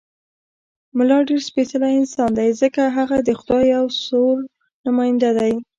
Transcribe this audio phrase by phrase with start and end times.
[0.97, 4.39] ملا ډېر سپېڅلی انسان دی، ځکه هغه د خدای او رسول
[4.85, 5.53] نماینده دی.